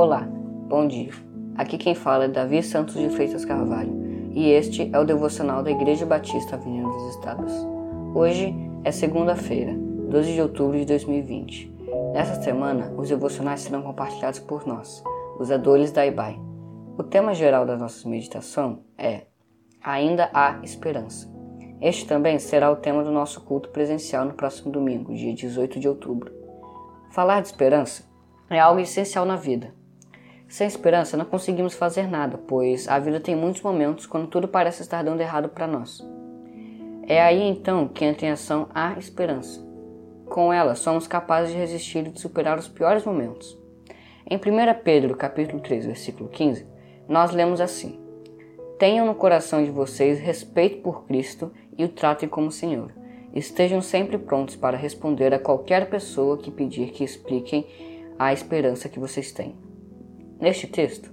[0.00, 0.28] Olá,
[0.68, 1.10] bom dia.
[1.56, 5.72] Aqui quem fala é Davi Santos de Freitas Carvalho e este é o devocional da
[5.72, 7.52] Igreja Batista Avenida dos Estados.
[8.14, 11.74] Hoje é segunda-feira, 12 de outubro de 2020.
[12.14, 15.02] Nessa semana, os devocionais serão compartilhados por nós,
[15.36, 16.38] os adores da IBAI.
[16.96, 19.22] O tema geral da nossa meditação é
[19.82, 21.28] Ainda há esperança.
[21.80, 25.88] Este também será o tema do nosso culto presencial no próximo domingo, dia 18 de
[25.88, 26.32] outubro.
[27.10, 28.04] Falar de esperança
[28.48, 29.76] é algo essencial na vida.
[30.48, 34.80] Sem esperança não conseguimos fazer nada, pois a vida tem muitos momentos quando tudo parece
[34.80, 36.02] estar dando errado para nós.
[37.06, 39.62] É aí então que entra em ação a esperança.
[40.26, 43.58] Com ela somos capazes de resistir e de superar os piores momentos.
[44.28, 44.40] Em 1
[44.82, 46.66] Pedro capítulo 3, versículo 15,
[47.06, 48.00] nós lemos assim:
[48.78, 52.90] Tenham no coração de vocês respeito por Cristo e o tratem como Senhor.
[53.34, 57.66] Estejam sempre prontos para responder a qualquer pessoa que pedir que expliquem
[58.18, 59.67] a esperança que vocês têm.
[60.40, 61.10] Neste texto,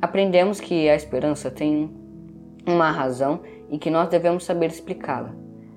[0.00, 1.90] aprendemos que a esperança tem
[2.66, 5.34] uma razão e que nós devemos saber explicá-la.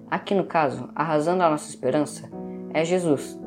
[0.09, 2.29] Aqui no caso, a razão da nossa esperança
[2.73, 3.39] é Jesus.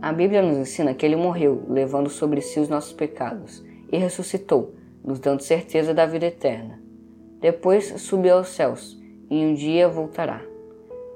[0.00, 4.74] A Bíblia nos ensina que ele morreu, levando sobre si os nossos pecados, e ressuscitou,
[5.04, 6.82] nos dando certeza da vida eterna.
[7.40, 8.98] Depois subiu aos céus
[9.30, 10.40] e um dia voltará.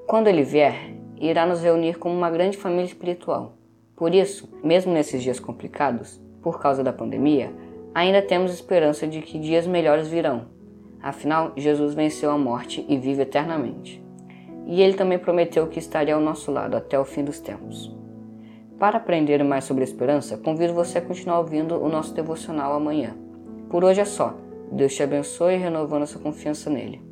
[0.07, 3.57] Quando ele vier, irá nos reunir como uma grande família espiritual.
[3.97, 7.53] Por isso, mesmo nesses dias complicados, por causa da pandemia,
[7.93, 10.43] ainda temos esperança de que dias melhores virão.
[11.03, 14.01] Afinal, Jesus venceu a morte e vive eternamente.
[14.65, 17.93] E ele também prometeu que estaria ao nosso lado até o fim dos tempos.
[18.79, 23.17] Para aprender mais sobre esperança, convido você a continuar ouvindo o nosso devocional amanhã.
[23.69, 24.33] Por hoje é só.
[24.71, 27.03] Deus te abençoe renovando sua confiança nele.